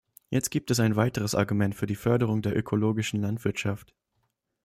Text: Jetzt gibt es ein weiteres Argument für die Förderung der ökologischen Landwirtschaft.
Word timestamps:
Jetzt 0.31 0.49
gibt 0.49 0.71
es 0.71 0.79
ein 0.79 0.95
weiteres 0.95 1.35
Argument 1.35 1.75
für 1.75 1.85
die 1.85 1.93
Förderung 1.95 2.41
der 2.41 2.57
ökologischen 2.57 3.21
Landwirtschaft. 3.21 3.93